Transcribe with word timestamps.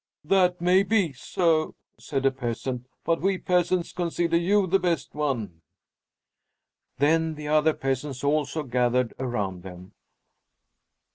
"That 0.25 0.59
may 0.59 0.81
be 0.81 1.13
so," 1.13 1.75
said 1.99 2.25
a 2.25 2.31
peasant, 2.31 2.87
"but 3.05 3.21
we 3.21 3.37
peasants 3.37 3.93
consider 3.93 4.35
you 4.35 4.65
the 4.65 4.79
best 4.79 5.13
one." 5.13 5.61
Then 6.97 7.35
the 7.35 7.47
other 7.49 7.73
peasants 7.73 8.23
also 8.23 8.63
gathered 8.63 9.13
around 9.19 9.61
them. 9.61 9.91